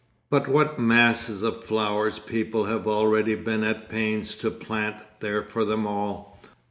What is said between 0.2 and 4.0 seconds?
But what masses of flowers people have already been at